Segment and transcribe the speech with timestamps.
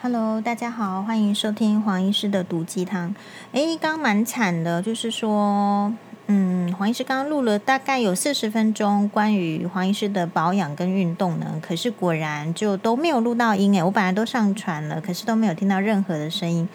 [0.00, 3.12] Hello，大家好，欢迎收听黄医师的毒鸡汤。
[3.50, 5.92] 诶，刚蛮惨的，就是说，
[6.28, 16.68] 嗯，黄医师刚刚录了大概有四十分钟关于黄医师的保养跟运动呢，可是果然就都没有录到音诶，我本来都上传了，可是都没有听到任何的声音。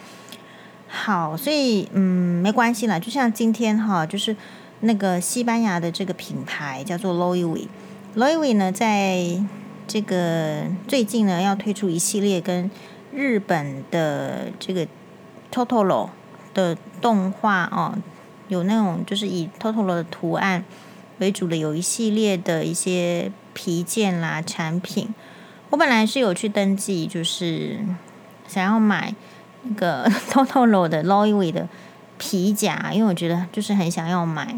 [0.90, 4.36] 好，所以嗯，没关系啦，就像今天哈，就是
[4.82, 9.42] 那个西班牙的这个品牌叫做 Loewe，Loewe 呢，在
[9.88, 12.70] 这个最近呢要推出一系列跟
[13.16, 14.88] 日本的这个
[15.51, 16.10] Totoro
[16.54, 17.93] 的动画哦，
[18.47, 20.65] 有那种就是以 Totoro 的图案
[21.19, 25.14] 为主的，有一系列的一些皮件啦产品。
[25.69, 27.79] 我本来是有去登记，就是
[28.47, 29.14] 想要买
[29.61, 31.69] 那个 Totoro 的 Loewe 的
[32.17, 34.55] 皮夹，因为我觉得就是很想要买，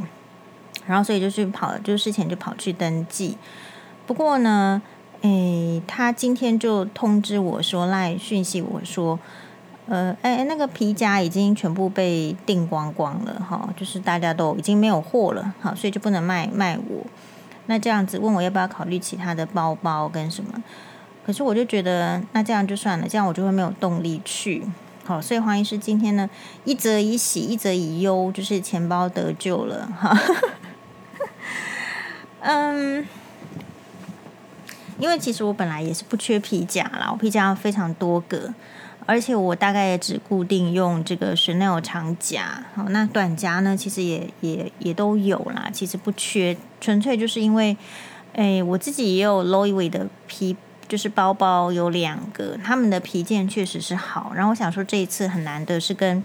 [0.85, 3.38] 然后所以就去跑，就事前就跑去登记。
[4.05, 4.81] 不过呢。
[5.21, 9.19] 诶，他今天就通知我说，赖讯息我说，
[9.88, 17.05] 呃，诶，那个皮夹已经全部被订光光了，哈，就是大家都已经没有货了，好，所以就不能卖卖我。
[17.66, 20.61] 那这样子问我要不要考虑其他的包包跟什么？
[21.25, 24.63] 可是我就觉得那这样就算了，这样我就会没有动力去。
[25.03, 26.29] 好，所以黄医师今天呢，
[26.66, 30.16] 一则以喜，一则以忧，就是钱包得救了，哈，
[32.41, 33.07] 嗯。
[34.97, 38.53] 因为其实我本来也是不缺皮夹啦，我皮夹非常多个，
[39.05, 47.75] 而且我大概也只固定用这个 Chanel 长夹，好，那短夹呢，其实也也也都有啦，其实不缺，纯粹就是因为，
[48.33, 50.55] 诶，我自己也有 Loewe 的皮，
[50.88, 56.23] 就是包包有两个，他们的皮件确实是好，然后我想说这一次很难得是跟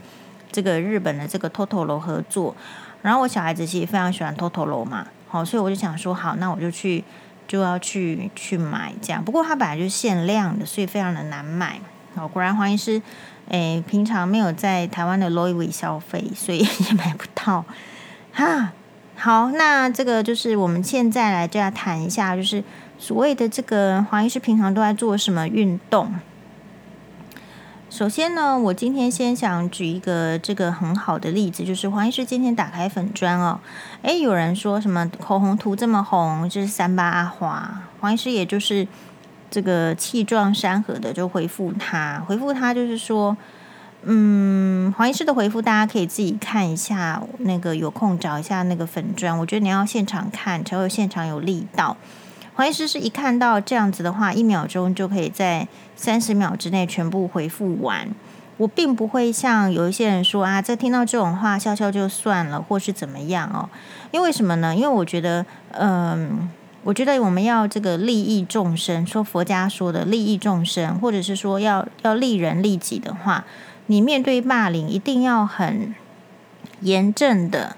[0.53, 2.55] 这个日本的这个 Totoro 合作，
[3.03, 7.03] 然后我小孩子其实非常喜欢 Totoro 嘛，好，所以我就想说好，那我就去。
[7.51, 11.81] 就要去去买这样，不过它本来就是限量的，所以非常的难买。
[12.15, 13.03] 哦，果然黄医师，
[13.49, 17.65] 诶，平常没有在台湾的 Loewe 消费，所以也买不到。
[18.33, 18.71] 哈，
[19.17, 22.63] 好，那这个就是我们现在来就要谈一下，就是
[23.01, 26.15] 所谓的这个黄医师平常都在做什么运动。
[27.91, 33.59] 首先呢，我今天先想举一个这个很好的例子，就是黄医师今天打开粉砖哦，
[34.03, 38.87] 诶，有人说什么口红涂这么红，就是三八阿华，黄医师也就是
[39.51, 43.37] 这个气壮山河的就回复他，回复他就是说，
[44.05, 51.97] 嗯，黄医师的回复大家可以自己看一下，那个有空找一下那个粉砖，我觉得你要现场看才会现场有力道。
[52.61, 55.67] 黄医师是一看到这样子的话，一秒钟就可以在
[55.97, 58.07] 三十秒之内全部回复完。
[58.59, 63.71] 我并不会像有一些人说啊，在听到这种话笑笑就算了，或是怎么样哦。
[64.11, 64.77] 因为什么呢？
[64.77, 66.51] 因为我觉得，嗯，
[66.85, 73.47] 我觉得我们要这个利益众生，说佛家说的利益众生，或者是说要要利人利己的话，
[73.87, 75.95] 你面对霸凌一定要很
[76.83, 77.77] 严正的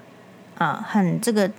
[0.57, 1.49] 啊，很这个。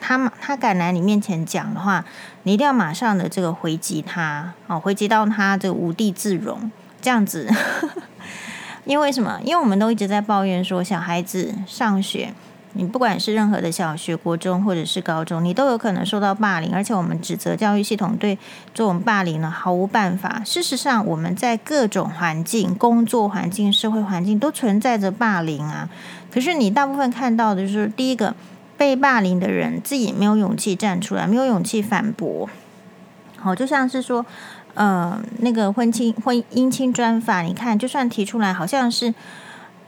[0.00, 2.04] 他他敢来你面前讲的话，
[2.44, 6.70] 你一定要马上的这个回击他哦，回击到他这个无地自容
[7.00, 7.48] 这样子。
[8.84, 9.38] 因为什么？
[9.44, 12.34] 因为我们都一直在抱怨说，小孩子上学，
[12.72, 18.36] 你不管是任何的小学、国中或者是高中，你都有可能受到霸凌，而且我们指责教育系统对
[18.74, 20.42] 这种霸凌呢毫无办法。
[20.44, 25.88] 事实上，我们在各种环境、工作环境、社会环境都存在着霸凌啊。
[26.32, 28.34] 可是你大部分看到的就是第一个。
[28.82, 32.50] 被霸凌的人自己没有勇气站出来，没有勇气反驳。
[33.36, 34.26] 好，就像是说，
[34.74, 39.14] 呃，那个婚亲婚姻亲专法，你看，就算提出来，好像是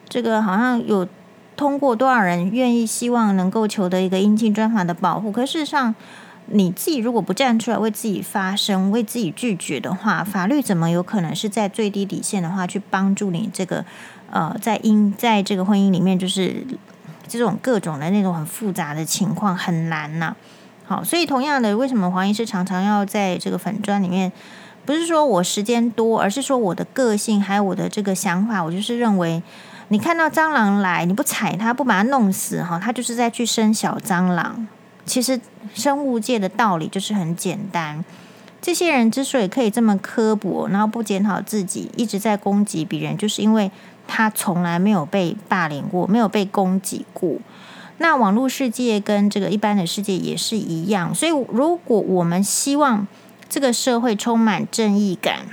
[0.08, 1.08] 这个好像有
[1.56, 5.92] 通过多少人愿意希望能够求得一个姻亲专法的保护，可事实上，
[6.46, 13.84] 你自己如果不站出来为自己发声，为自己拒绝的话，法律怎么有可能是在最低底线的话去帮助你这个
[14.30, 16.64] 呃，在姻在这个婚姻里面就是。
[17.26, 20.34] 这种各种的那种很复杂的情况很难呐、
[20.86, 24.30] 好，所以同样的，为什么黄医师常常要在这个粉砖里面？
[24.84, 29.42] 不是说我时间多，而是说我的个性还有我的这个想法，我就是认为，
[29.88, 34.68] 你看到蟑螂来，你不踩它，不把它弄死，哈，它就是在去生小蟑螂。
[35.06, 35.40] 其实
[35.72, 38.04] 生物界的道理就是很简单，
[38.60, 43.70] 这些人之所以可以这么刻薄，然后不检讨自己，一直在攻击别人，就是因为。
[44.06, 47.36] 他从来没有被霸凌过，没有被攻击过。
[47.98, 53.06] 那网络世界跟这个一般的世界也是一样，所以如果我们希望
[53.48, 55.46] 这个社会充满正义感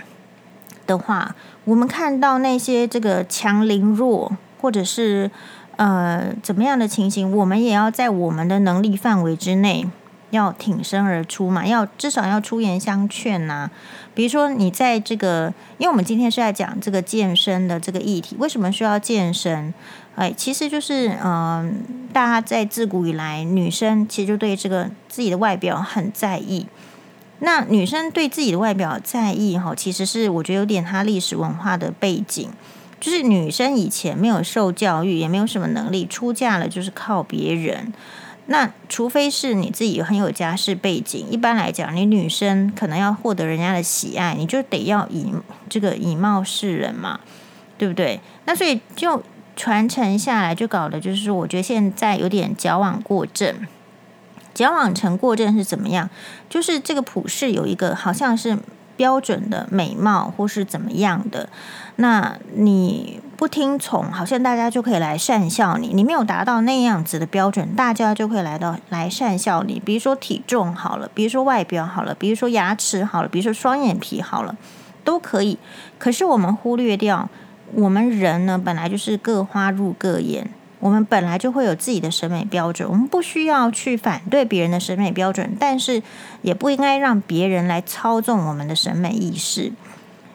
[0.88, 5.30] 的话，我们看到那些这个强凌弱，或者是
[5.76, 9.88] 呃怎么样的情形，我们也要在我们的能力范围之内
[10.32, 13.70] 要挺身而出嘛，要至少要出言相劝呐、
[14.14, 19.74] 比如说，你在这个，因为我们今天是在讲这个健身的这个议题，为什么需要健身？
[20.16, 26.66] 哎，其实就是嗯、大家在自古以来，女生其实就对这个自己的外表很在意。
[27.40, 32.50] 那女生对自己的外表在意哈，其实是我觉得有点她历史文化的背景，
[33.00, 37.92] 就是女生以前没有受教育，也没有什么能力，出嫁了就是靠别人。
[38.48, 45.32] 那除非是你自己很有家世背景，一般来讲，你女生可能要获得人家的喜爱，你就得要以
[45.70, 47.22] 这个以貌示人嘛，
[47.78, 48.20] 对不对？
[48.46, 49.24] 那所以就
[49.56, 53.56] 传承下来，就搞的就是，我觉得现在有点矫枉过正。
[54.54, 56.10] 矫枉成过正是怎么样？
[56.50, 58.58] 就是这个普世有一个好像是
[58.98, 61.48] 标准的美貌，或是怎么样的，
[61.96, 63.22] 那你。
[63.42, 65.88] 不听从，好像大家就可以来讪笑你。
[65.96, 69.82] 你没有达到那样子的标准，大家就会来到来讪笑你。
[69.84, 74.56] 比如说体重好了，比如说外表好了，比如说牙齿好了，比如说双眼皮好了，
[75.04, 75.58] 都可以。
[75.98, 77.28] 可是我们忽略掉，
[77.74, 80.48] 我们人呢，本来就是各花入各眼，
[80.80, 82.88] 我们本来就会有自己的审美标准。
[82.88, 86.04] 我们不需要去反对别人的审美标准，但是
[86.44, 89.72] 也不应该让别人来操纵我们的审美意识。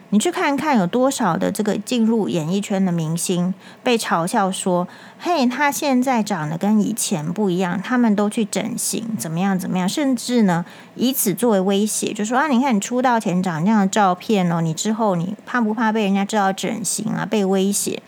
[0.09, 4.87] 你去看看有多少的这个进入演艺圈的明星被嘲笑说
[5.19, 10.63] ：“嘿，他现在长得跟以前不一样。”他们都去整形，怎么样怎么样，甚至呢
[10.95, 17.27] 以此作为威胁，就说：“啊，你看你出道前长这样的照片哦，你之后你怕不怕被人家知道整形啊？
[17.29, 18.01] 被威胁。”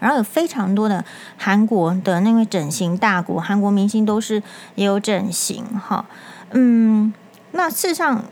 [0.00, 1.04] 然后有非常多的
[1.36, 4.42] 韩国的那位整形大国，韩国明星都是
[4.76, 6.06] 也有整形哈。
[6.52, 7.12] 嗯，
[7.50, 8.24] 那事实上。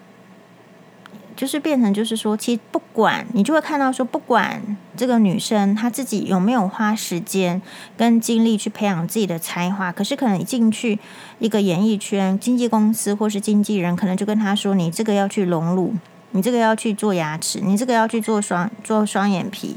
[1.40, 4.60] 就是变成，就是说，其实不管你就会看到说，不管
[4.94, 7.62] 这个女生她自己有没有花时间
[7.96, 10.98] 跟精力去培养自己的才华，可是可能进去
[11.38, 15.94] 一个演艺圈，经纪公司或是经纪人，可能就跟她说，你这个要去隆乳，
[16.32, 19.74] 你这个要去做牙齿，你这个要去做双做双眼皮，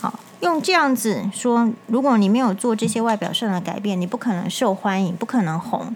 [0.00, 5.94] 好，用这样子说，如果你没有做这些外表上的改变，你不可能受欢迎，不可能红。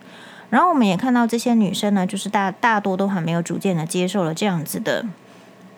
[0.51, 5.05] 然后我们也看到这些女生呢，就是大大多都很没有主见的接受了这样子的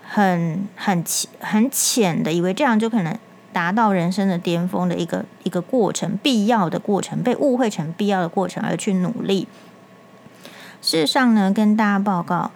[0.07, 3.19] 很很浅很浅的，以为这样就可能
[3.53, 9.49] 达到人生的巅峰的一个一个过程，必要的过程，被误会成必要的过程而去努力。
[10.81, 12.53] 事实上呢，跟大家报告，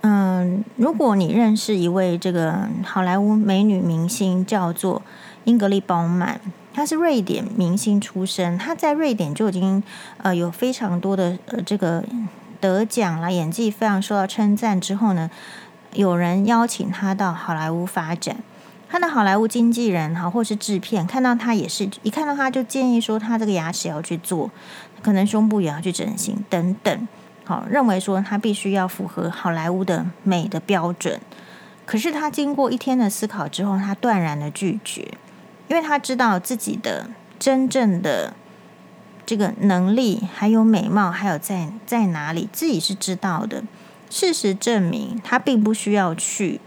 [0.00, 5.00] 嗯，如果你认识一位这个好莱坞美女明星，叫做
[5.44, 6.40] 英格丽褒曼。
[6.74, 9.82] 他是瑞典明星出身，他在瑞典就已经
[10.18, 12.02] 呃有非常多的呃这个
[12.60, 14.80] 得奖啦，演技非常受到称赞。
[14.80, 15.30] 之后呢，
[15.92, 18.36] 有人邀请他到好莱坞发展，
[18.88, 24.50] 他的好莱坞经纪人哈或是制片看到他也是一看到他就建议说他这个牙齿要去做，
[25.02, 27.08] 可能胸部也要去整形等等，
[27.44, 31.20] 好认为说他必须要符合好莱坞的美的标准。
[31.84, 35.12] 可是他经过一天的思考之后，他断然的拒绝。
[35.72, 37.08] 因为他知道自己的
[37.38, 38.34] 真正的
[39.24, 43.64] 这个能力，还有美貌，还有在在哪里，自己是知道的。
[44.10, 46.60] 事实证明，他并不需要去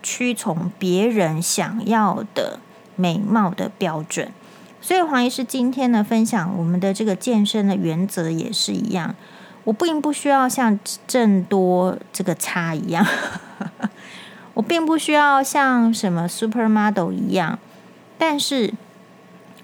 [0.00, 2.60] 屈从别人想要的
[2.94, 4.30] 美貌的标准。
[4.80, 9.16] 所以黄医师今天呢，分享我们的这个健身的原则也是一样。
[9.64, 10.78] 我并不需要像
[11.08, 13.04] 郑多这个差一样，
[14.54, 17.58] 我并不需要像什么 supermodel 一样。
[18.24, 18.72] 但是，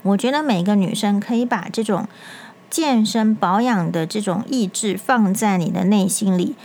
[0.02, 2.08] 我觉得每个女生可以把这种
[2.68, 6.56] 健身保养的这种意志放在你的内心里，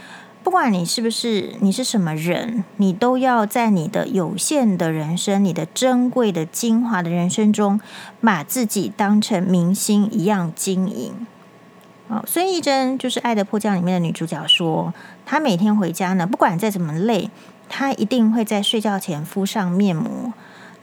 [0.43, 7.79] 不管你是不是你是什么人，你都要在你的有限的人生、你的珍贵的精华的人生中，
[8.19, 11.27] 把自己当成明星一样经营。
[12.07, 14.91] 哦，孙艺珍就是《爱的迫降》里面的女主角说，
[15.27, 17.29] 她每天回家呢，不管再怎么累，
[17.69, 20.33] 她一定会在睡觉前敷上面膜。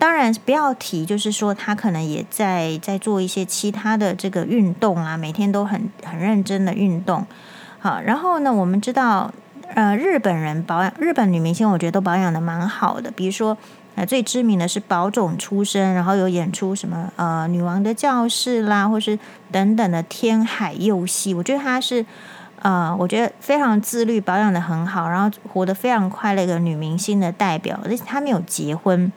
[0.00, 7.26] 当然不要提，就是说他可能也在在做一些其他的这个运动啊，每天都很很认真的运动。
[7.78, 9.30] 好，然后呢，我们知道，
[9.75, 13.11] 呃，日本人保养，日本女明星，我觉得都保养的蛮好的。
[13.11, 13.54] 比如说，
[13.95, 19.19] 呃，最知名的是宝塚出身，然后有演出什么呃女王的教室啦，或是
[19.52, 22.07] 等等的天海佑希，我觉得她是
[22.62, 29.12] 呃，我觉得非常自律，保养的很好，然后活得非常快乐一个女明星的代表，而且她没有结婚。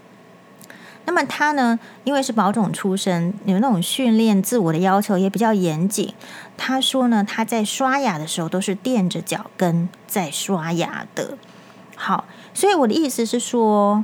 [1.06, 6.14] 那么他呢，因为是宝种出身，有那种训练自我的要求也比较严谨。
[6.58, 11.38] 他说呢，他在刷牙的时候都是垫着脚跟在刷牙的。
[11.96, 14.04] 好，所以我的意思是说，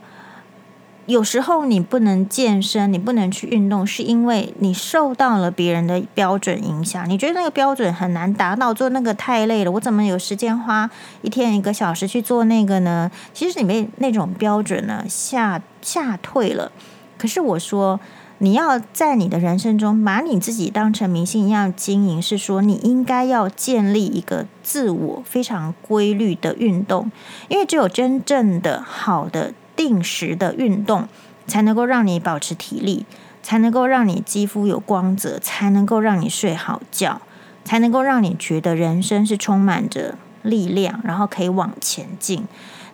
[1.06, 7.10] 有时候你不能健身，你不能去运动，是因为你受到了别人的标准影响。
[7.10, 10.90] 你觉得那个标准很难达到，做那个太累了，我怎么有时间花
[11.22, 13.10] 一天一个小时去做那个呢？
[13.34, 16.72] 其实你被那种标准呢吓吓退了。
[17.20, 18.00] 可是我说，
[18.40, 27.12] 你要在你的人生中把你自己当成明星一样经营，是说你应该要建立一个自我非常规律的运动，
[27.50, 31.10] 因为只有真正的好的定时的运动，
[31.46, 33.06] 才能够让你保持体力，
[33.44, 37.22] 才能够让你肌肤有光泽，才能够让你睡好觉，
[37.66, 42.46] 才能够让你觉得人生是充满着力量，然后可以往前进。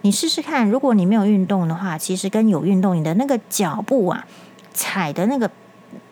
[0.05, 4.23] 你试试看，如果你没有运动的话，其实跟有运动，你的那个脚步啊。
[4.71, 5.49] 踩的那个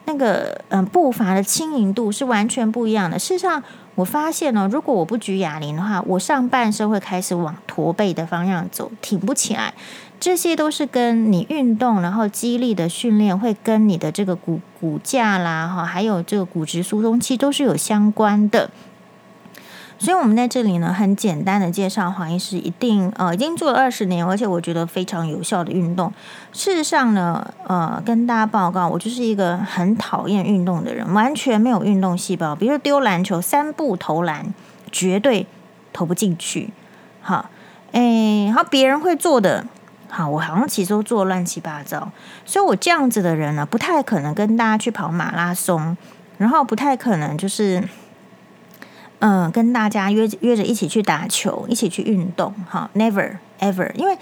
[0.06, 3.20] 那个嗯步伐的轻盈度是完全不一样的。
[3.20, 3.62] 事实上，
[3.94, 9.72] 我发现呢，如果我不举哑铃的话，我上半身会开始往驼背的方向走，挺不起来。
[10.20, 18.72] 这些都是跟你运动，然后肌力的训练，会跟你的这个骨骨架啦，哈，还有这个骨质疏松期都是有相关的。
[20.04, 26.12] 所以，我们在这里呢，很简单的介绍黄医师，一定呃，已经做了二十年，而且我觉得非常有效的运动。
[26.52, 32.54] 事实上呢，呃，跟大家报告，我就是一个很讨厌运动的人，完全没有运动细胞。
[32.54, 34.54] 比如说丢篮球，三步投篮，
[34.92, 35.48] 绝对
[35.94, 36.72] 投不进去。
[37.22, 37.50] 好，
[37.94, 39.66] 诶，然后别人会做的，
[40.10, 42.12] 好，我好像其实都做乱七八糟。
[42.46, 45.96] 所以我这样子的人呢，不太可能跟大家去跑马拉松，
[46.38, 47.82] 然后不太可能就是。
[49.26, 54.18] 嗯，跟大家约约着一起去打球，一起去运动，哈，never ever，因为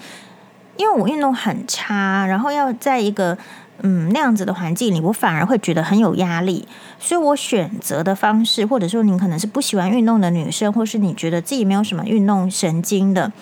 [0.76, 3.36] 因为我运动很差，然后要在一个
[3.80, 6.68] 嗯那样子的环境里，我反而会觉得很有压力，
[7.00, 13.32] 所以我选择的方式，或者说你可能是不喜欢运动的女生，或是你觉得自己没有什么运动神经的，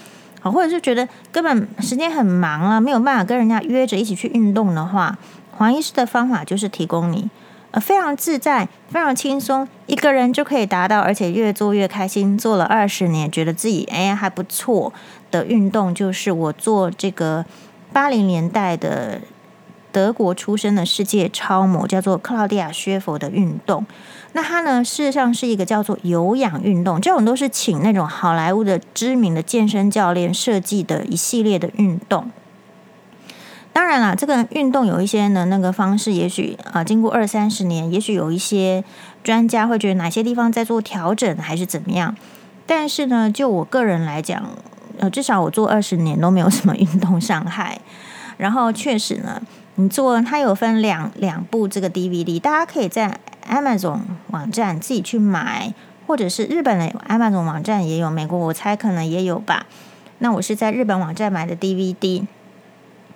[0.40, 5.18] 好，或者是觉得根本时间很忙啊，没有办法跟人家约着一起去运动的话，
[5.50, 7.28] 黄医师的方法就是提供你。
[7.72, 12.36] 呃，非常自在，非常轻松，一个人就可以达到，而且越做越开心。
[12.36, 14.92] 做了二十年，觉得自己哎还不错
[15.30, 17.44] 的运动，就是我做这个
[17.92, 19.20] 八零年代的
[19.92, 23.86] 德国出生的世界超模，叫做克劳迪亚·薛佛的运动。
[24.32, 32.30] 那它呢，事实上是一个叫做有氧运动，这种都是请那种好莱坞的知名的健身教练设计的一系列的运动。
[33.72, 38.82] 当然了，这个运动有一些呢，那个方式也许啊，经过二三十年，也许有一些
[39.22, 42.16] 专家会觉得哪些地方在做调整，还是怎么样。
[42.66, 44.42] 但是呢，就我个人来讲，
[44.98, 47.80] 呃，至少我做二十年都没有什么运动伤害。
[48.36, 49.40] 然后确实呢，
[49.76, 55.72] 你做它有分两两部这个 DVD，大家可以在 Amazon 网站自己去买，
[56.06, 59.66] 或者是日本的 Amazon 网站也有，美国我猜可能也有吧。
[60.18, 62.26] 那我是在日本网站买的 DVD。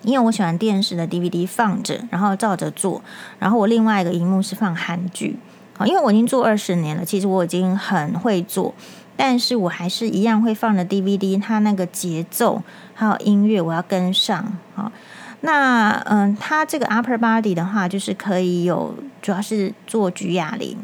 [0.04, 3.02] 因为我喜欢电视的 DVD 放着，然后照着做，
[3.38, 5.36] 然后我另外一个荧幕是放韩剧。
[5.76, 8.72] 好，因为我已经做二十年了，其实我已经很会做，
[9.16, 12.62] 但是我还是一样会放着 DVD，它那个节奏
[12.94, 14.56] 还有音乐我要跟上。
[14.76, 14.92] 好，
[15.40, 20.76] 那嗯，它这个 Upper Body 的话，就是可以有，主要是做举哑铃，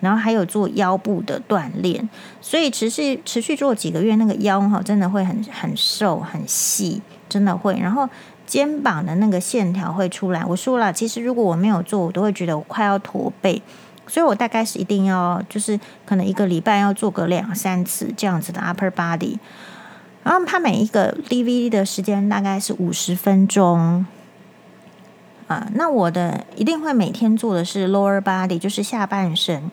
[0.00, 2.08] 然后还有做腰部的锻炼，
[2.40, 8.08] 所以持续持续做几个月，那个腰哈真的会很很瘦很细，真的会，然后。
[8.48, 10.42] 肩膀的那个线条会出来。
[10.42, 13.60] 我说了，其实如果我没有做，我都会觉得我快要驼背，
[14.06, 19.36] 所以我大概是一定要，就是可能一个礼拜要做个两三次这样子的 upper body。
[20.24, 24.06] 然后它每一个 DVD 的时间大概是五十分钟
[25.46, 25.68] 啊。
[25.74, 29.70] 那我的一定会每天做的是 lower body，就是下半身，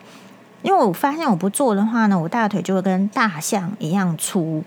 [0.64, 4.66] 因为我发现我不做的话呢，我大腿就会跟大象一样粗。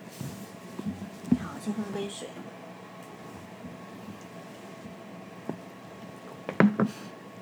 [1.33, 2.27] 好，先喝杯水。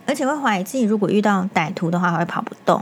[0.07, 2.81] 而且会怀疑自己，如果遇到歹徒的话，会跑不动。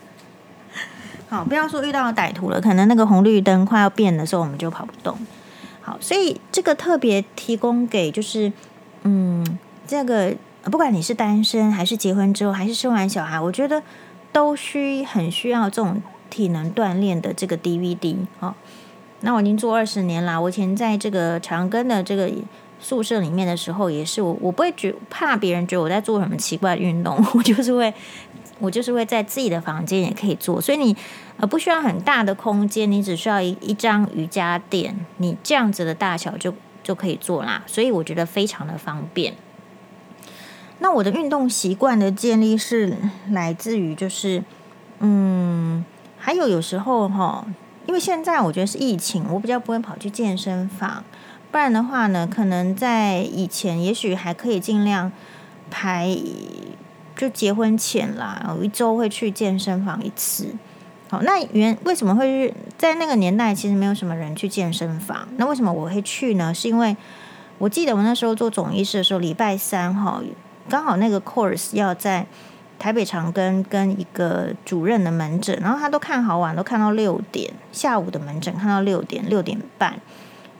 [1.28, 5.18] 好，不要说遇到歹徒了，可能那个红绿灯快要变的时候，我们就跑不动。
[5.80, 8.52] 好，所以这个特别提供给就是，
[9.02, 13.82] 嗯，这个不管你是单身还是结婚之后，还是生完小孩，我觉得
[14.30, 18.16] 都需很需要这种体能锻炼的这个 DVD。
[18.38, 18.54] 好，
[19.20, 22.30] 那我已经做二十年了，我以前在这个长庚的这个。
[22.78, 27.92] 宿舍里面的时候也是我，我不会觉怕别人觉得我在做什么奇怪的运动， 我就是会，
[28.58, 30.60] 我就是会在自己的房间也可以做。
[30.60, 30.94] 所以你
[31.38, 37.62] 呃不需要很大的空间，你只需要一一张瑜伽垫，你这样子的大小就就可以做啦。
[37.66, 39.34] 所以我觉得非常的方便。
[40.78, 42.96] 那我的运动习惯的建立是
[43.30, 44.44] 来自于就是，
[45.00, 45.82] 嗯，
[46.18, 47.46] 还有有时候哈，
[47.86, 51.02] 因为现在我觉得是疫情，我比较不会跑去健身房。
[51.56, 55.10] 不然的话呢，可能在以前也许还可以尽量
[55.70, 56.14] 排，
[57.16, 60.48] 就结婚前啦，有一周会去健身房一次。
[61.08, 65.26] 好，那原为什么会在那个年代其实没有什么人去健身房？
[65.38, 66.52] 那为什么我会去呢？
[66.52, 66.94] 是因为
[67.56, 70.20] 我记得我那时候做总医师的时候，礼拜三哈，
[70.68, 72.26] 刚好那个 course 要在
[72.78, 79.98] 台北长庚跟一个主任的门诊，然后他都看好晚，都看到六点，下午的门诊看到六点六点半。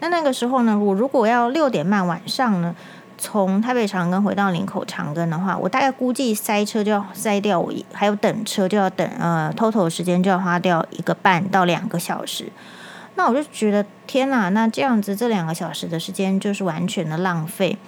[0.01, 2.75] 那那个时候呢，我如果要六点半晚上呢，
[3.17, 12.53] 从台北长庚回到林口长庚的话，我大概估计塞车就要塞掉我，还有等车就要等，呃，total 时间就要花掉一个半到两个小时。
[13.15, 17.79] 那我就觉得天哪，那这样子这两个小时的时间就是完全的浪费。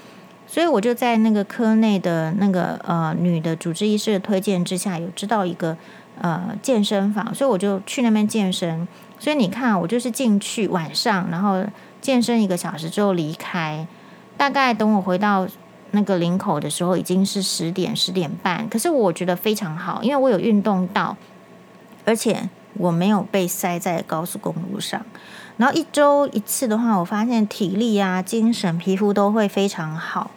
[0.47, 5.77] 所以我就在那个科内的那个呃女的主治医师的推荐之下，有知道一个
[6.23, 8.89] 呃健身房，所以我就去那边健身。
[9.19, 11.63] 所以你看，我就是进去晚上，然后
[12.09, 13.87] 健身一个小时之后离开。
[14.39, 15.47] 大概等我回到
[15.91, 18.67] 那个林口的时候，已经是十点十点半。
[18.71, 21.15] 可是我觉得非常好，因为我有运动到，
[22.07, 22.49] 而且
[22.79, 25.05] 我没有被塞在高速公路上。
[25.59, 30.31] 然后一周一次的话，我发现体力啊、精神、皮肤都会非常好。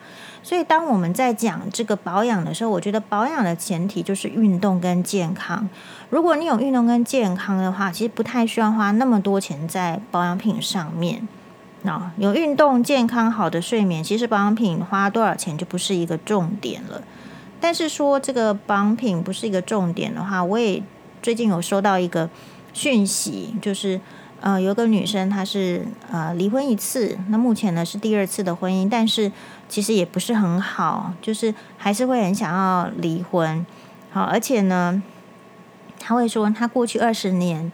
[0.43, 5.69] 所以当我们在讲这个保养的时候，我觉得保养的前提就是运动跟健康。
[6.09, 11.25] 如果你有运动跟健康的话，其实不太需要花那么多钱在保养品上面。
[11.83, 17.01] 那有运动、健康、好的睡眠，其实保养品花多少钱就不是一个重点了。
[17.59, 20.81] 但是说这个保养品不是一个重点的话，我也
[21.23, 22.29] 最近有收到一个
[22.73, 23.99] 讯息，就是
[24.41, 29.31] 呃，有个女生她是呃离婚一次，那目前呢是第二次的婚姻，但是
[29.67, 33.65] 其实也不是很好，就是还是会很想要离婚。
[34.11, 35.01] 好，而且呢，
[35.99, 37.71] 她会说她过去二十年。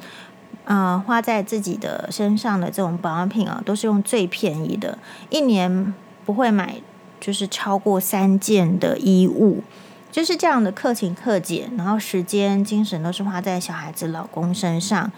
[0.70, 4.98] 呃，花在自己的身上的这种保养品啊，都是用最便宜的，
[5.30, 5.94] 一年
[6.26, 6.82] 不会买
[7.22, 9.64] 就是超过三件的衣物，
[10.12, 15.10] 就是这样的克勤克俭，然后时间精神都是花在小孩子、老公身上。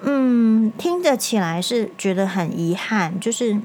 [0.00, 3.60] 嗯，听着起来是觉得很遗憾，就是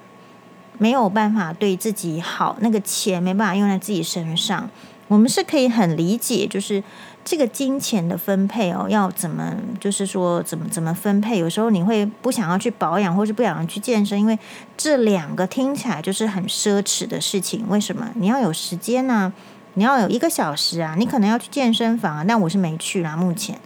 [0.78, 4.70] 没有办法对自己好，那个钱没办法用在自己身上。
[5.10, 6.82] 我们是可以很理解，就是。
[7.26, 11.38] 这个金钱的分配哦，要怎么就是说怎么怎么分配？
[11.38, 14.40] 有时候你会不想要去保养，或是不想要去健身，因为
[14.76, 17.66] 这两个听起来就是很奢侈的事情。
[17.68, 18.10] 为什么？
[18.16, 19.32] 你要有时间呢？
[19.76, 23.16] 你要有一个小时啊，你可能要去健身房啊，但我是没去啦。
[23.16, 23.60] 目前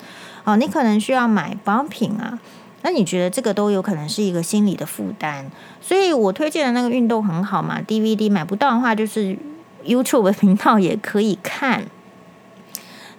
[0.44, 2.38] 哦，你可能需要买保养品啊，
[2.82, 5.50] 那你觉得这个都有可能是一个心理的负担。
[5.80, 9.38] 所以我推荐的那个运动很好嘛，DVD 买不到的话，就是
[9.86, 11.86] YouTube 频道也可以看。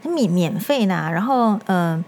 [0.02, 2.04] 免免费呢，然后呃，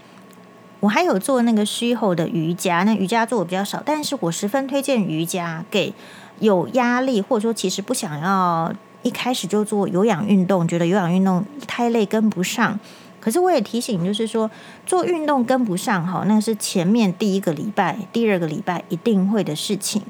[0.81, 5.91] 我还有做那个虚后的瑜伽，那瑜伽做的比较少，但是我十分推荐瑜伽给
[6.39, 12.79] 有压力或者说其实不想要一开始就做有氧运动，觉得有氧运动太累跟不上。
[13.19, 14.49] 可是我也提醒，就是说
[14.85, 20.03] 做运动跟不上哈，那是前面第一个礼拜、第二个礼拜一定会的事情，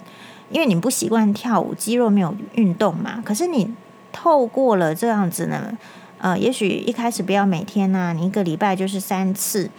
[0.52, 3.24] 因为你不习惯跳舞，肌肉没有运动嘛。
[3.26, 3.74] 可是你
[4.12, 5.78] 透过了这样子呢。
[6.20, 9.70] 呃，也许一开始不要每天呐、啊，你一个礼拜就是三次，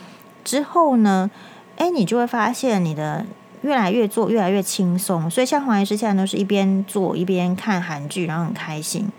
[0.45, 1.29] 之后呢，
[1.77, 3.27] 哎，你就会发现你的
[3.63, 5.29] 越来越做越来越轻松。
[5.29, 9.11] 所以像黄医师现在都是一边做一边看韩剧，然后很开心。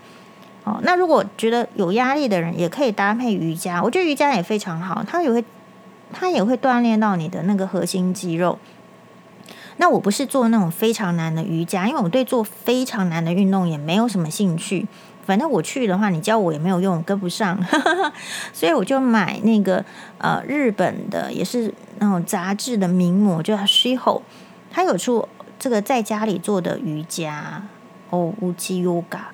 [0.64, 5.44] 哦，那如果觉得有压力的人，也可以搭配瑜伽，我觉得瑜伽也非常好，它也会
[6.12, 8.58] 它也会锻炼到你的那个核心肌肉。
[9.80, 14.86] 那我不是做那种非常难的瑜伽，因为我对做非常难的运动也没有什么兴趣。
[15.24, 17.58] 反正我去的话，你教我也没有用，跟不上，
[18.52, 19.82] 所以我就买那个
[20.18, 24.20] 呃日本的，也是那种杂志的名模，叫 Shiho，
[24.70, 25.26] 他有出
[25.58, 27.62] 这个在家里做的瑜伽
[28.10, 29.30] 哦，无极 Yoga，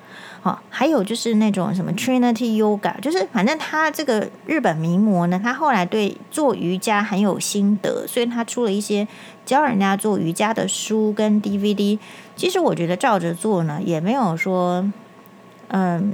[0.69, 9.07] 还有就是那种什么 Trinity Yoga，就是反正他这个日本名模呢，他后来对做瑜伽很有心得，所以他出了一些
[9.45, 11.97] 教人家做瑜伽的书跟 DVD。
[12.35, 14.91] 其实我觉得照着做呢，也没有说。
[15.69, 16.13] 嗯，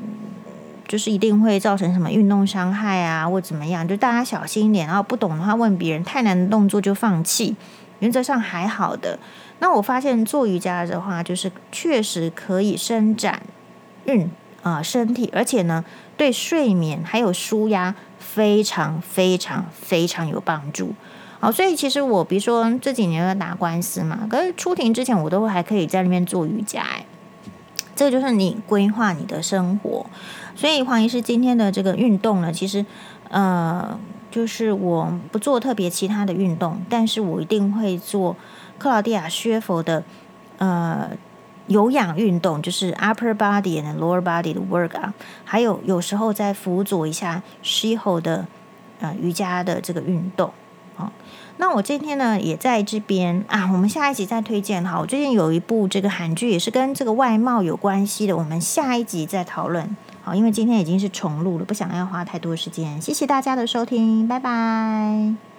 [0.87, 4.87] 就是一定会造成什么运动伤害啊，或怎么样，就大家小心一点。
[4.87, 7.55] 然后不懂的话问别人，太难的动作就放弃。
[7.99, 9.19] 原则上还好的。
[9.59, 13.43] 那我发现做瑜伽的话，就是确实可以伸展
[14.05, 14.29] 运
[14.61, 15.83] 啊、身体，而且呢，
[16.15, 20.93] 对睡眠还有舒压非常非常非常有帮助。
[21.39, 27.05] 好，所以其实我比如说这几年在打官司嘛，可是出庭之前我都还可以在那边做瑜伽哎。
[27.95, 30.05] 这个就是你规划你的生活，
[30.55, 32.83] 所以黄医师今天的这个运动呢，其实
[33.29, 33.99] 呃，
[34.31, 38.35] 就是我不做特别其他的运动，但是我一定会做
[38.79, 40.03] 克劳迪亚薛佛的
[40.57, 41.11] 呃
[41.67, 45.13] 有氧运动，就是 upper body and lower body 的 work 啊，
[45.45, 48.45] 还有有时候再辅佐一下 Shiho 的
[48.99, 50.51] 呃瑜伽的这个运动。
[50.95, 51.11] 好，
[51.57, 54.99] 那我今天呢也在这边啊，我们下一集再推荐哈。
[54.99, 59.95] 我最近有一部这个韩剧，也是跟这个外貌有关系的，我们下一集再讨论。
[60.21, 63.01] 好，因为今天已经是重录了，不想要花太多时间。
[63.01, 65.52] 谢谢大家的收听，拜拜。